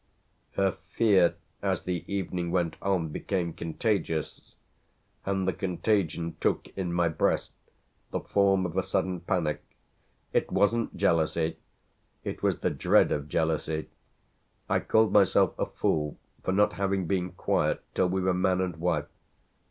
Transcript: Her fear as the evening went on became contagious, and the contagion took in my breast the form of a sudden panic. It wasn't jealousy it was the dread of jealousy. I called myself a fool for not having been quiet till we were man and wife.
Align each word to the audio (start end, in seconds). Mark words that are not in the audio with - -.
Her 0.53 0.77
fear 0.89 1.35
as 1.61 1.83
the 1.83 2.03
evening 2.11 2.49
went 2.49 2.75
on 2.81 3.09
became 3.09 3.53
contagious, 3.53 4.55
and 5.27 5.47
the 5.47 5.53
contagion 5.53 6.37
took 6.41 6.65
in 6.75 6.91
my 6.91 7.07
breast 7.07 7.51
the 8.09 8.19
form 8.19 8.65
of 8.65 8.75
a 8.75 8.81
sudden 8.81 9.19
panic. 9.19 9.61
It 10.33 10.51
wasn't 10.51 10.97
jealousy 10.97 11.57
it 12.23 12.41
was 12.41 12.61
the 12.61 12.71
dread 12.71 13.11
of 13.11 13.29
jealousy. 13.29 13.89
I 14.67 14.79
called 14.79 15.13
myself 15.13 15.53
a 15.59 15.67
fool 15.67 16.17
for 16.41 16.51
not 16.51 16.73
having 16.73 17.05
been 17.05 17.33
quiet 17.33 17.83
till 17.93 18.09
we 18.09 18.21
were 18.21 18.33
man 18.33 18.59
and 18.59 18.77
wife. 18.77 19.05